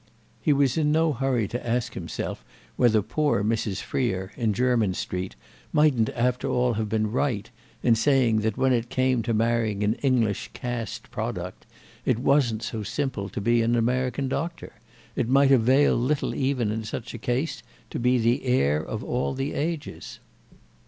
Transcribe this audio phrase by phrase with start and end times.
[0.41, 2.43] He was in no hurry to ask himself
[2.75, 3.81] whether poor Mrs.
[3.83, 5.35] Freer, in Jermyn Street,
[5.71, 7.47] mightn't after all have been right
[7.83, 11.67] in saying that when it came to marrying an English caste product
[12.03, 17.13] it wasn't so simple to be an American doctor—it might avail little even in such
[17.13, 17.61] a case
[17.91, 20.19] to be the heir of all the ages.